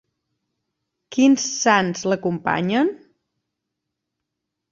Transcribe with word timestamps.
Quins 1.15 1.43
sants 1.65 2.01
l'acompanyen? 2.11 2.91